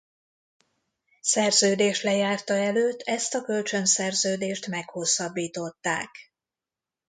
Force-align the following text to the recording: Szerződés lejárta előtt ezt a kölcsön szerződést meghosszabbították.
Szerződés 1.21 2.01
lejárta 2.03 2.53
előtt 2.53 3.01
ezt 3.01 3.33
a 3.33 3.41
kölcsön 3.41 3.85
szerződést 3.85 4.67
meghosszabbították. 4.67 6.09